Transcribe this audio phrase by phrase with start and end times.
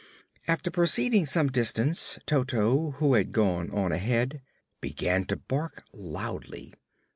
[0.47, 4.41] After proceeding some distance, Toto, who had gone on ahead,
[4.81, 6.73] began to bark loudly.